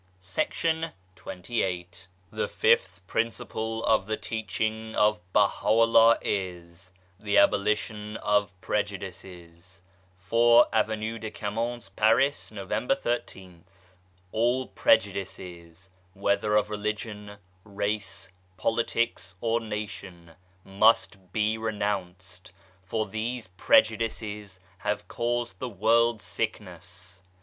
[0.19, 8.17] 136 ABOLITION OP PREJUDICES THE FIFTH PRINCIPLE OF THE TEACHING OF BAHA'U'LLAH is: THE ABOLITION
[8.17, 9.83] OF PREJUDICES
[10.15, 13.59] 4, Avenue de Camoens, Paris, November I3/A.
[13.61, 20.31] A LL Prejudices, whether of Religion, Race, Politics or Nation,
[20.63, 27.21] must be renounced, for these prejudices have caused the world's sickness.